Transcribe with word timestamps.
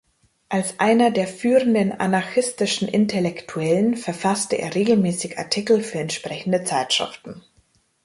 Als 0.49 0.79
einer 0.79 1.11
der 1.11 1.27
führenden 1.27 1.91
anarchistischen 1.91 2.87
Intellektuellen 2.87 3.95
verfasste 3.95 4.55
er 4.57 4.73
regelmäßig 4.73 5.37
Artikel 5.37 5.83
für 5.83 5.99
entsprechende 5.99 6.63
Zeitschriften. 6.63 7.43